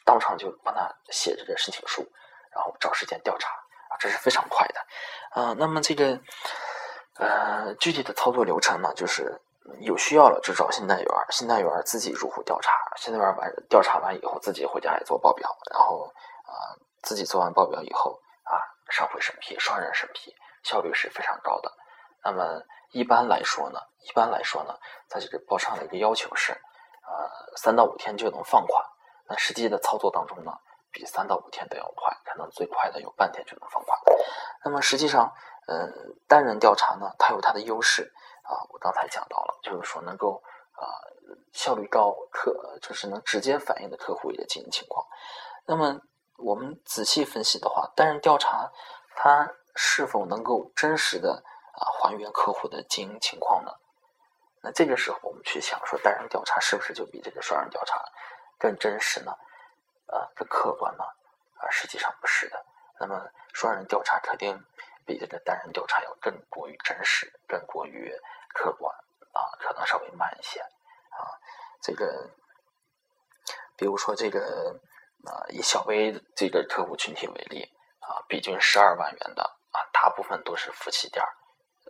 [0.05, 2.07] 当场就帮他写这个申请书，
[2.53, 3.49] 然后找时间调查
[3.89, 4.81] 啊，这是非常快的
[5.31, 5.55] 啊。
[5.59, 6.21] 那么这个
[7.19, 9.41] 呃具体的操作流程呢，就是
[9.81, 16.05] 有需要了就找信贷员，信贷员自己入户调查，信贷员完调查完以后自己回家也做报表，然后
[16.45, 18.21] 啊自己做完报表以后
[18.91, 21.73] 上会审批，双人审批效率是非常高的。
[22.25, 24.75] 那么一般来说呢，一般来说呢，
[25.09, 28.85] 在这个报上的一个要求是呃三到五天就能放款。
[29.29, 30.53] 那实际的操作当中呢，
[30.93, 33.99] 比三到五天都要快，可能最快的有半天就能放款。
[34.65, 35.33] 那么实际上，
[35.69, 35.93] 嗯，
[36.29, 38.55] 单人调查呢，它有它的优势啊。
[38.71, 40.87] 我刚才讲到了，就是说能够啊
[41.53, 45.05] 效率高，客就是能直接反映的客户一个经营情况。
[45.67, 46.01] 那么
[46.39, 48.71] 我们仔细分析的话，单人调查
[49.15, 53.73] 它是否能够真实的啊还原客户的经营情况呢？
[54.63, 58.03] 那这个时候我们去想说，单人调查是不是就比这个双人调查？
[58.59, 59.33] 更真实呢？
[60.07, 61.05] 啊，更客观呢？
[61.59, 62.65] 啊，实际上不是的。
[62.99, 64.59] 那么双人调查肯定
[65.05, 68.13] 比这个单人调查要更过于真实，更过于
[68.55, 68.95] 客观
[69.33, 71.29] 啊，可能稍微慢一些啊。
[71.83, 72.31] 这个，
[73.77, 74.75] 比如说这个
[75.27, 77.63] 啊，以小微这个客户群体为例
[78.01, 81.23] 啊，比均十二万元的啊，大部分都是夫妻店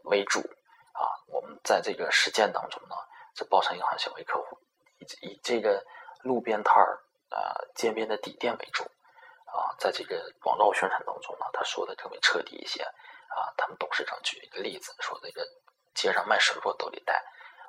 [0.05, 1.05] 为主啊。
[1.29, 2.97] 我们在这个实践当中呢，
[3.35, 4.59] 这包商银行小微客户
[4.99, 5.85] 以以这个。
[6.23, 6.99] 路边摊儿
[7.31, 13.47] 啊，街边的底店为主啊，在这个广告宣传当中呢，他说的更为彻底一些啊。
[13.57, 15.47] 他们董事长举一个例子，说这个
[15.95, 17.23] 街上卖水果都得带，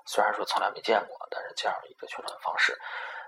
[0.08, 2.76] 虽然说从来没见过，但是这样一个宣传方式。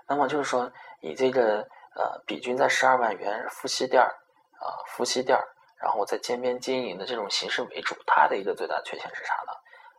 [0.08, 0.68] 那么就是说，
[1.00, 4.08] 以这个呃，比均在十二万元夫妻店儿
[4.60, 5.48] 啊，夫妻店儿，
[5.80, 9.52] 然后在街边经营的这种形式为主，它的一个最大缺陷是啥呢？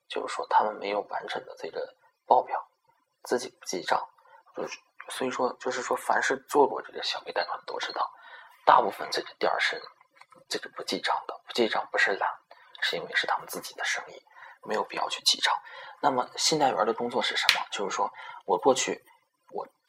[0.07, 1.87] 就是说他们没有完整的这个
[2.25, 2.57] 报表，
[3.23, 4.01] 自己不记账，
[4.55, 4.79] 就是。
[5.09, 8.09] 所以说，就是说，凡是做过这个小微贷款都知道，
[8.63, 9.81] 大部分这个店儿是
[10.47, 11.37] 这个不记账的。
[11.45, 12.29] 不记账不是懒，
[12.81, 14.21] 是因为是他们自己的生意，
[14.63, 15.53] 没有必要去记账。
[16.01, 17.65] 那么，信贷员的工作是什么？
[17.71, 18.09] 就是说
[18.45, 19.03] 我过去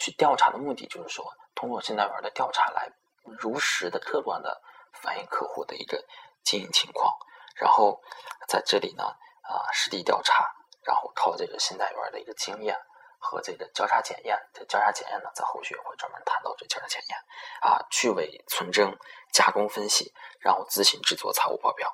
[0.03, 2.91] 去调查的目的，就是说通过信贷员的调查来
[3.23, 4.61] 如实的、客观的
[4.93, 6.05] 反映客户的一个
[6.43, 7.15] 经营情况，
[7.55, 8.01] 然后
[8.49, 10.45] 在这里呢啊实地调查，
[10.85, 12.77] 然后靠这个信贷员的一个经验。
[13.25, 17.17] 和这个交叉检验，这交叉检验呢，在后续会专门谈到这交叉检验
[17.61, 18.99] 啊，去伪存真、
[19.33, 21.89] 加工分析，然后自行制作财务报表。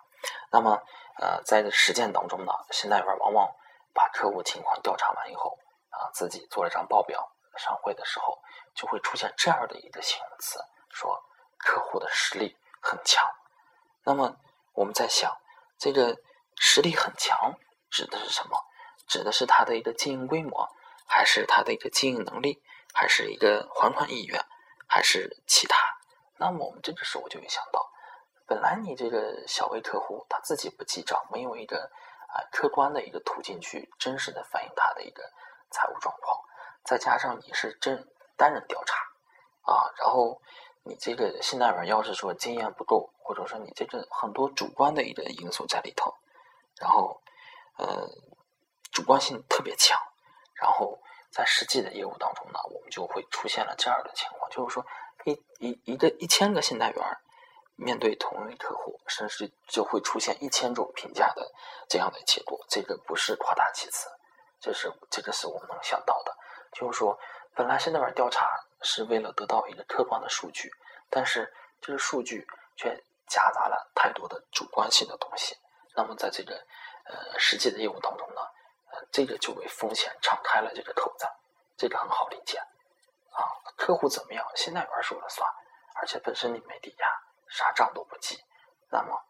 [0.50, 0.82] 那么，
[1.20, 3.54] 呃，在实践当中呢，信贷员往往
[3.92, 5.58] 把客户情况调查完以后
[5.90, 8.38] 啊，自己做了张报表，商会的时候
[8.74, 10.58] 就会出现这样的一个形容词，
[10.90, 11.22] 说
[11.58, 13.28] 客户的实力很强。
[14.04, 14.36] 那么
[14.72, 15.36] 我们在想，
[15.78, 16.16] 这个
[16.56, 17.54] 实力很强
[17.90, 18.64] 指的是什么？
[19.06, 20.68] 指的是他的一个经营规模。
[21.10, 24.44] 还是他的一个经营能力，还是一个还款意愿，
[24.86, 25.78] 还是其他？
[26.36, 27.90] 那么我们这个时候就会想到，
[28.46, 31.90] 本来你这个小微客户他自己不记账，没有一个
[32.28, 35.22] 啊客观的一个途径去真实的反映他的一个
[35.70, 36.38] 财务状况，
[36.88, 38.96] 再加上你是真单人调查
[39.70, 40.40] 啊，然后
[40.84, 46.14] 你这个信贷员要是说经验不够，或者说你这个很多主观的一个因素在里头，
[46.80, 47.20] 然后
[47.76, 48.08] 呃
[48.90, 50.00] 主观性特别强。
[50.54, 50.98] 然后
[51.30, 54.82] 在实际的业务当中呢，我们就会出现了这样的情况，就是说，
[55.24, 57.18] 一一一个一千个信贷员
[57.76, 61.52] 面对同一客户，甚至就会出现一千种评价的
[61.86, 62.58] 这样的结果。
[62.70, 64.08] 这个不是夸大其词，
[64.58, 66.34] 这是这个是我们能想到的。
[66.72, 67.18] 就是说，
[67.54, 68.48] 本来现在玩调查
[68.82, 70.70] 是为了得到一个客观的数据，
[71.10, 72.94] 但是这个数据却
[73.26, 75.56] 夹杂了太多的主观性的东西。
[75.96, 76.54] 那么在这个
[77.04, 78.40] 呃实际的业务当中呢，
[78.92, 81.26] 呃，这个就为风险敞开了这个口子，
[81.76, 83.42] 这个很好理解啊。
[83.76, 85.48] 客户怎么样，现在玩说了算，
[85.96, 87.06] 而且本身你没抵押，
[87.48, 88.38] 啥账都不记，
[88.90, 89.20] 那么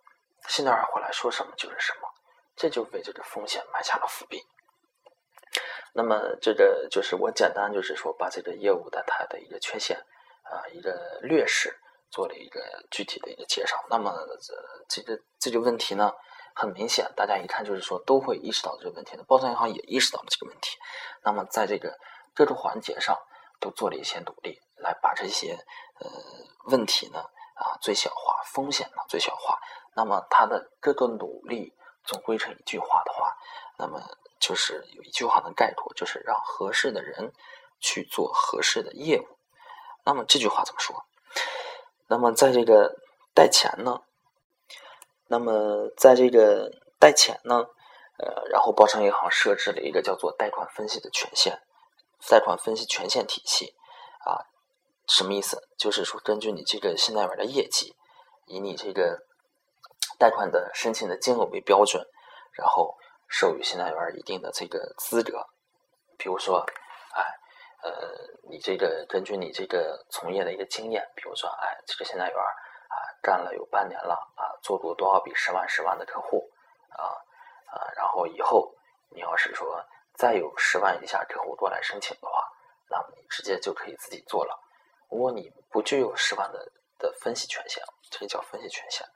[0.49, 2.09] 现在玩回来说什么就是什么，
[2.57, 4.47] 这就为这个风险埋下了伏笔。
[5.99, 9.99] 那么这个就是我简单就是说把这个业务的它的一个缺陷
[10.45, 11.77] 啊一个劣势
[12.09, 13.75] 做了一个具体的一个介绍。
[13.91, 14.15] 那么
[14.89, 16.13] 这个这个问题呢，
[16.55, 20.79] 很明显大家一看就是说都会意识到这个问题的，包商银行也意识到了这个问题。
[21.25, 21.99] 那么在这个
[22.33, 23.19] 各个环节上
[23.59, 25.59] 都做了一些努力，来把这些
[25.99, 26.09] 呃
[26.71, 27.19] 问题呢
[27.57, 29.59] 啊最小化，风险呢最小化。
[29.97, 33.37] 那么它的各个努力总归成一句话的话，
[33.77, 34.01] 那么。
[34.41, 37.33] 就是有一句话能概括，就是让合适的人
[37.81, 39.27] 去做合适的业务。
[40.05, 41.05] 那么这句话怎么说？
[42.09, 42.95] 那么在这个
[43.35, 44.01] 贷钱呢？
[45.27, 47.67] 那么在这个贷钱呢？
[48.19, 51.61] 呃，然后包商银行设置了一个叫做贷款分析的权限，
[52.29, 53.75] 贷款分析权限体系
[54.25, 54.47] 啊，
[55.09, 55.69] 什么意思？
[55.77, 57.95] 就是说根据你这个信贷员的业绩，
[58.47, 59.19] 以你这个
[60.19, 62.07] 贷款的申请的金额为标准，
[62.53, 62.97] 然后。
[63.29, 65.47] 授予信贷员一定的这个资格，
[66.17, 66.65] 比如说，
[67.13, 67.23] 哎，
[67.83, 67.93] 呃，
[68.49, 76.51] 你这个根据你这个从业的一个经验，比如说，哎，这个信贷员啊，干了有半年了啊，做过多少笔十万、十万的客户
[76.89, 77.05] 啊
[77.67, 78.75] 啊，然后以后
[79.11, 82.43] 你要是说再有十万以下客户过来申请的话，
[82.89, 84.59] 那么你直接就可以自己做了。
[85.11, 89.07] 如果你不具有十万的的分析权限，这个叫分析权限，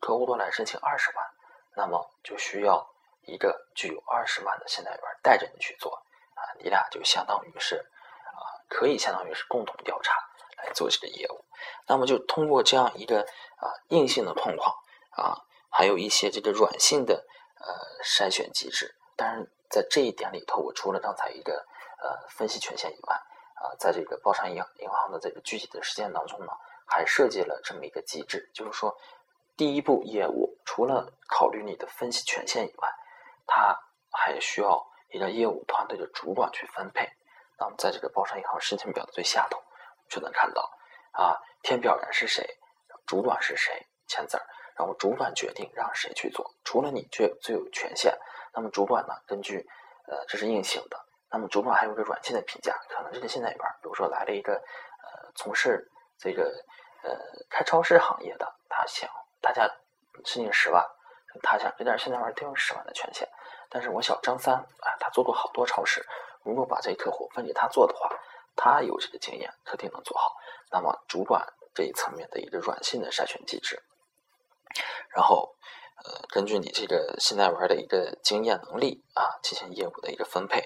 [0.00, 1.26] 客户过来申请二十万，
[1.74, 2.88] 那么就需要。
[3.26, 5.94] 一个具有二十万的信贷员带着你去做
[6.34, 10.14] 啊，你俩就相当于是啊，可以相当于是共同调查
[10.58, 11.44] 来做这个业务。
[11.88, 14.74] 那么就通过这样一个啊硬性的框框
[15.10, 15.38] 啊，
[15.70, 18.94] 还有一些这个软性的呃筛选机制。
[19.16, 21.54] 当然，在这一点里头，我除了刚才一个
[22.02, 23.14] 呃分析权限以外
[23.54, 26.52] 啊，在这个包商银银行的这个具体的实践当中呢，
[26.86, 28.94] 还设计了这么一个机制，就是说
[29.56, 32.92] 第一步业务除了考虑你的分析权限以外，
[33.46, 33.78] 他
[34.12, 37.08] 还需要一个业务团队的主管去分配。
[37.58, 39.62] 那么，在这个包商银行申请表的最下头，
[40.08, 40.70] 就能看到
[41.12, 42.46] 啊，填表人是谁，
[43.06, 44.44] 主管是谁，签字儿，
[44.76, 46.54] 然后主管决定让谁去做。
[46.64, 48.14] 除了你最最有权限，
[48.52, 49.66] 那么主管呢，根据
[50.06, 51.02] 呃，这是硬性的。
[51.30, 56.44] 那么主管还有个软性的评价，可能这个信贷员，比如说来了一个呃，从事这个
[57.02, 57.10] 呃
[57.48, 59.08] 开超市行业的，他想
[59.40, 59.66] 大家
[60.24, 60.84] 申请十万。
[61.42, 63.28] 他想这点现在玩都有十万的权限，
[63.68, 66.04] 但是我小张三啊，他做过好多超市，
[66.42, 68.08] 如果把这客户分给他做的话，
[68.54, 70.34] 他有这个经验，肯定能做好。
[70.70, 73.82] 那么主管这一层面的一个软性的筛选机制，
[75.10, 75.54] 然后
[76.04, 80.60] 呃，根据你这个现在玩的一个经验能力啊，进行业务的一个分配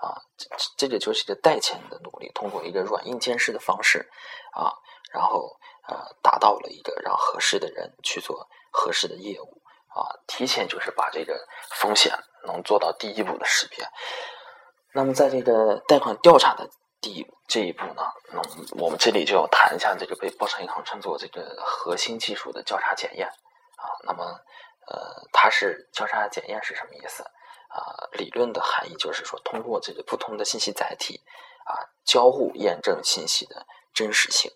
[0.00, 4.08] 啊，这这个就是一个贷钱的努力，通过一个软硬兼施的方式
[4.52, 4.72] 啊，
[5.10, 5.58] 然后
[5.88, 9.62] 呃，达到了一个让合适的人去做合适的业务。
[9.96, 11.34] 啊，提前就是把这个
[11.70, 12.12] 风险
[12.44, 13.82] 能做到第一步的识别。
[14.92, 16.68] 那么，在这个贷款调查的
[17.00, 18.42] 第这一步呢，那
[18.82, 23.88] 我们这里就要谈一下这个被包商银行称作这个核心技术的交叉检验啊。
[24.04, 24.24] 那么，
[24.86, 27.22] 呃，它是交叉检验是什么意思
[27.68, 27.80] 啊？
[28.12, 31.20] 理论的含义就是说，通过这个不同的信息载体
[31.64, 31.72] 啊，
[32.04, 34.50] 交互验证信息的真实性。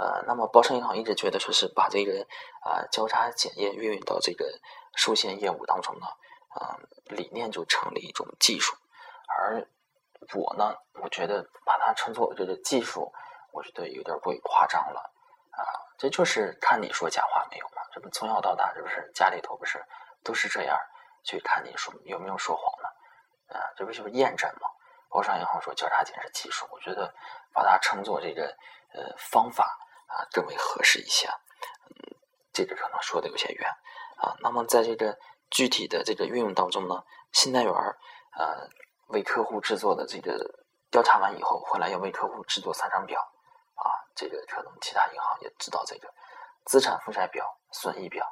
[0.00, 2.26] 呃，那么包商银行一直觉得说是把这个
[2.62, 4.50] 啊交叉检验运用到这个
[4.96, 6.06] 授信业务当中呢，
[6.48, 8.74] 啊理念就成了一种技术，
[9.28, 9.62] 而
[10.34, 13.12] 我呢，我觉得把它称作这个技术，
[13.52, 15.00] 我觉得有点过于夸张了
[15.50, 15.60] 啊，
[15.98, 17.82] 这就是看你说假话没有嘛？
[17.92, 19.84] 这不从小到大，这不是家里头不是
[20.24, 20.78] 都是这样
[21.24, 22.88] 去看你说有没有说谎呢？
[23.58, 24.68] 啊，这不就是验证吗？
[25.10, 27.12] 包商银行说交叉检是技术，我觉得
[27.52, 28.46] 把它称作这个
[28.94, 29.76] 呃方法。
[30.10, 31.28] 啊，更为合适一些。
[31.28, 32.16] 嗯，
[32.52, 33.68] 这个可能说的有些远
[34.18, 34.34] 啊。
[34.40, 35.16] 那么在这个
[35.50, 37.96] 具体的这个运用当中呢，信贷员儿
[38.36, 38.68] 呃
[39.08, 40.36] 为客户制作的这个
[40.90, 43.20] 调查完以后，回来要为客户制作三张表
[43.76, 43.86] 啊。
[44.16, 46.12] 这个可能其他银行也知道这个
[46.66, 48.26] 资产负债表、损益表，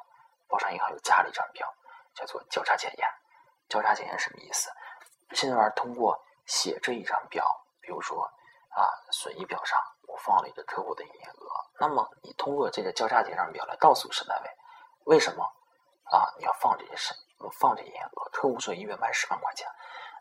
[0.47, 1.67] 包商银行又加了一张表，
[2.13, 3.07] 叫做交叉检验。
[3.69, 4.69] 交叉检验什么意思？
[5.33, 7.45] 信贷员通过写这一张表，
[7.81, 8.23] 比如说
[8.69, 9.79] 啊，损益表上。
[10.19, 11.47] 放了一个客户的营业额。
[11.79, 14.49] 那么你通过这个交叉结账表来告诉沈大伟，
[15.05, 15.43] 为什么
[16.03, 17.15] 啊你要放这些审
[17.59, 18.29] 放这营业额？
[18.31, 19.67] 客户说一月卖十万块钱，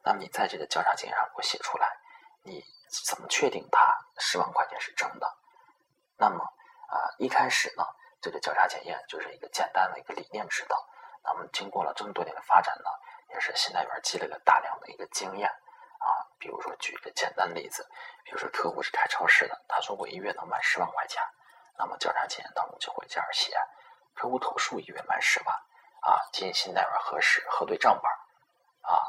[0.05, 1.97] 那么你在这个交叉结上给我写出来，
[2.43, 2.65] 你
[3.07, 5.37] 怎么确定他十万块钱是真的？
[6.17, 7.85] 那么啊一开始呢，
[8.21, 10.83] 这个交叉检验就是一个简单的一个理念指导。
[11.25, 12.91] 那么经过了这么多年的发展呢，
[13.35, 15.51] 也是信贷员积累了大量的一个经验。
[16.39, 17.87] 比如说举一个简单例子，
[18.25, 21.23] 比如说客户是开超市的，他说我一月能卖十万块钱，
[21.77, 23.53] 那么交叉检验当中就会这样写：
[24.15, 25.55] 客户投诉一月卖十万
[26.01, 29.03] 啊，经信贷员核实核对账本啊，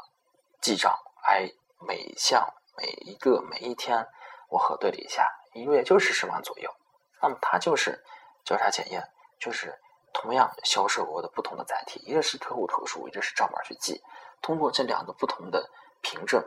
[0.60, 1.50] 记账，哎，
[1.86, 4.06] 每项每一个每一天
[4.48, 6.74] 我核对了一下，一个月就是十万左右。
[7.20, 8.04] 那么它就是
[8.44, 9.78] 交叉检验，就是。
[10.12, 14.02] 同样销售额的不同的载体，一个是客户投诉，一个是账本去记。
[14.42, 15.70] 通过这两个不同的
[16.02, 16.44] 凭证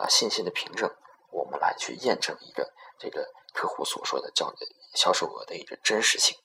[0.00, 0.90] 啊信息的凭证，
[1.30, 4.52] 我们来去验证一个这个客户所说的交
[4.94, 6.36] 销售额的一个真实性。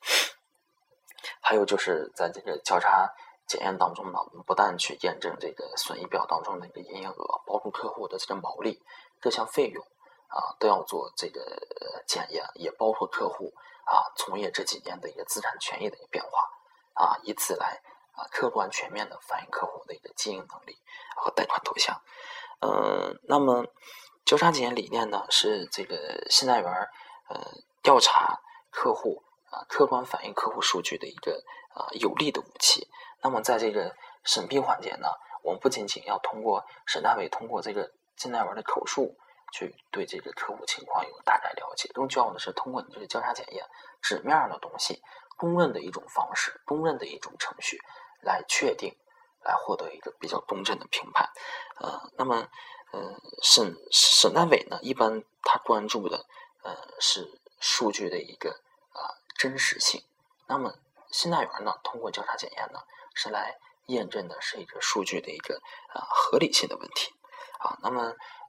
[1.42, 3.10] 还有就是在这个交叉
[3.48, 8.84] 检验当中呢，我们不但去验证这个损益表当中的一个营业额，包括客户的这个毛利
[9.22, 9.84] 各项费用
[10.28, 11.42] 啊，都要做这个
[12.06, 13.54] 检验，也包括客户
[13.86, 16.52] 啊从业这几年的一个资产权益的一个变化。
[16.94, 17.82] 啊，以此来
[18.14, 20.78] 啊，客观全面的反映客户的一个经营能力
[21.16, 22.02] 和贷款投向。
[22.62, 23.66] 嗯，那么
[24.26, 26.72] 交叉检验理念呢，是这个信贷员
[27.30, 27.40] 呃
[27.84, 28.40] 调查
[28.72, 32.88] 客户啊，客观反映客户数据的一个啊有力的武器。
[33.22, 35.08] 那么在这个审批环节呢，
[35.44, 39.16] 我们不仅仅要通过审单位通过这个信贷员的口述
[39.54, 43.66] 去对这个客户情况有大概了解，更重要的是通过你这个交叉检验
[44.02, 45.02] 纸面上的东西。
[45.38, 47.78] 公认的一种方式，公认的一种程序，
[48.22, 48.96] 来确定，
[49.46, 51.30] 来获得一个比较公正的评判。
[51.78, 52.50] 呃，那么，
[52.92, 56.26] 呃，审审单委呢，一般他关注的，
[56.64, 58.50] 呃，是数据的一个
[58.92, 60.04] 啊真实性。
[60.48, 60.74] 那么，
[61.12, 62.80] 信贷员呢，通过交叉检验呢，
[63.14, 65.62] 是来验证的是一个数据的一个
[65.94, 67.14] 啊合理性的问题。
[67.60, 68.02] 啊，那么，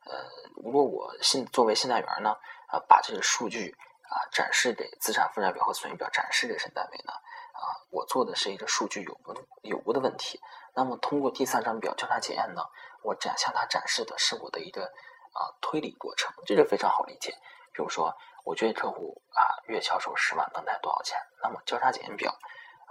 [0.06, 2.36] 呃，如果我信作为信贷员呢，
[2.68, 3.76] 啊，把这个数据。
[4.08, 7.12] 啊，展示给资产负债表和损益表展示给审单位呢？
[7.12, 10.40] 啊，我做的是一个数据有无有无的问题。
[10.76, 12.62] 那么通过第三张表交叉检验呢，
[13.02, 14.84] 我展向他展示的是我的一个
[15.32, 17.32] 啊推理过程，这个非常好理解。
[17.72, 21.18] 比如说，我觉得客户啊月销售十万能贷多少钱？
[21.42, 22.30] 那么交叉检验表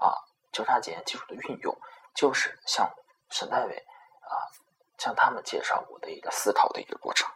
[0.01, 0.17] 啊，
[0.51, 1.77] 交叉检验技术的运用
[2.15, 2.91] 就是向
[3.29, 3.77] 审单位
[4.21, 4.33] 啊
[4.97, 7.29] 向他们介绍我的一个思考的一个过程。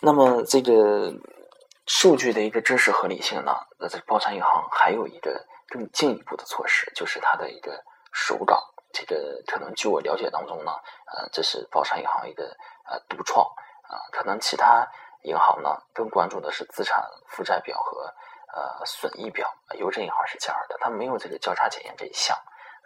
[0.00, 1.12] 那么这个。
[1.88, 3.54] 数据的一个真实合理性呢？
[3.78, 7.80] 那在包商银行还有一个更进一步的措施，就是它的一个
[8.12, 8.60] 手稿。
[8.96, 10.72] 这个可能据我了解当中呢，
[11.12, 12.56] 呃，这是包商银行一个
[12.88, 13.44] 呃独创
[13.82, 14.00] 啊。
[14.10, 14.90] 可能其他
[15.24, 18.06] 银行呢更关注的是资产负债表和
[18.54, 19.52] 呃损益表。
[19.74, 22.34] 邮政银行是这样的，它没有这个交叉检验这一项。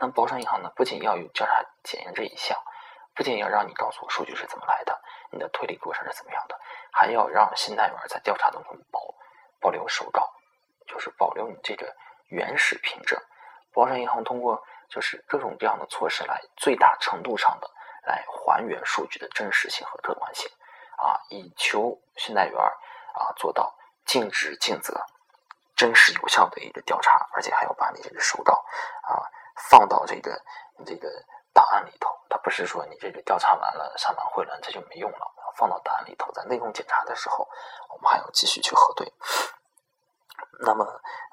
[0.01, 2.59] 那么包商银行呢，不仅要有交叉检验这一项，
[3.15, 6.59] 不仅要让你告诉我数据是怎么来的，你的推理过程是怎么样的。
[6.91, 9.01] 还要让信贷员在调查当中保
[9.61, 10.29] 保留手稿，
[10.89, 11.95] 就是保留你这个
[12.31, 13.17] 原始凭证。
[13.73, 17.71] 包商银行通过就是各种各样的措施来最大程度上的
[18.05, 20.51] 来还原数据的真实性和客观性，
[20.97, 22.61] 啊，以求信贷员
[23.15, 23.75] 啊做到
[24.05, 25.01] 尽职尽责、
[25.77, 28.65] 真实有效的一个调查，而且还要把你这个手稿
[29.03, 29.23] 啊
[29.71, 30.43] 放到这个
[30.85, 31.09] 这个
[31.55, 32.11] 档案里头。
[32.29, 35.35] 它不是说你这个调查完了上完会了，这就没用了。
[35.57, 37.47] 放到档案里头，在内容检查的时候，
[37.91, 39.13] 我们还要继续去核对。
[40.61, 40.85] 那么，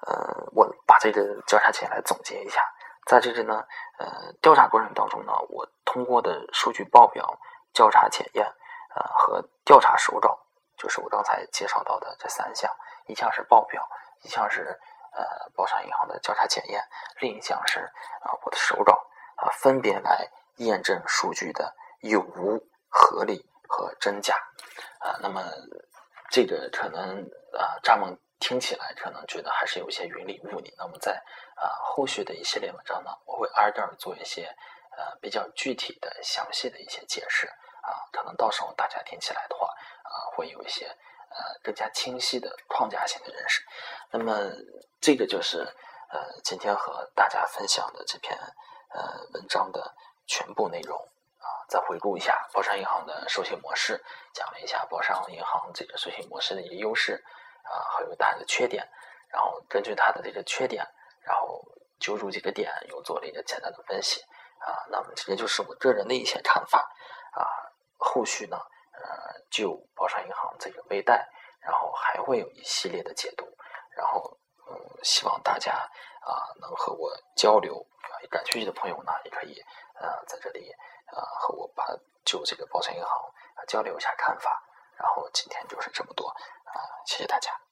[0.07, 2.61] 呃，我把这个交叉起来总结一下，
[3.07, 3.65] 在这个呢，
[3.97, 7.39] 呃，调查过程当中呢，我通过的数据报表、
[7.73, 8.45] 调查检验，
[8.93, 10.37] 呃，和调查手稿，
[10.77, 12.71] 就是我刚才介绍到的这三项，
[13.07, 13.87] 一项是报表，
[14.21, 14.79] 一项是
[15.13, 16.83] 呃包商银行的调查检验，
[17.21, 17.79] 另一项是
[18.21, 18.93] 啊我的手稿
[19.37, 23.49] 啊，分别来验证数据的有无合理。
[23.69, 24.33] 和真假，
[24.99, 25.43] 啊，那么
[26.31, 30.73] 这个可能啊，蚱蜢听起来可能觉得还是有些云里雾里。
[30.77, 31.13] 那么在
[31.55, 34.45] 啊后续的一系列文章呢，我会挨个儿做一些
[34.97, 39.67] 呃比较具体的、详细的一些解释啊，可能到时候大家听起来的话
[40.03, 43.61] 啊，会有一些呃更加清晰的框架性的认识。
[44.11, 44.51] 那么
[45.01, 45.59] 这个就是
[46.09, 48.37] 呃今天和大家分享的这篇
[48.89, 49.93] 呃文章的
[50.27, 50.97] 全部内容
[51.39, 51.65] 啊。
[51.67, 54.01] 再回顾一下包商银行的授信模式，
[54.31, 57.23] 讲了一下包商银行这个授信模式的一个优势
[57.69, 58.87] 啊，还有它的缺点，
[59.29, 60.85] 然后根据它的这个缺点，
[61.21, 61.63] 然后
[61.99, 64.21] 揪住几个点，又做了一个简单的分析
[64.59, 64.87] 啊。
[64.89, 66.79] 那么这就是我个人的一些看法
[67.31, 67.45] 啊。
[67.99, 68.57] 后续呢，
[68.93, 71.27] 呃，就宝山银行这个微贷，
[71.59, 73.45] 然后还会有一系列的解读，
[73.95, 74.37] 然后
[74.69, 77.85] 嗯，希望大家啊能和我交流，
[78.29, 79.59] 感兴趣的朋友呢也可以
[79.95, 80.71] 呃在这里
[81.07, 81.85] 啊和我把
[82.23, 83.33] 就这个宝山银行
[83.67, 84.63] 交流一下看法。
[84.95, 86.35] 然后今天就是这么多，
[87.05, 87.66] 谢谢大家。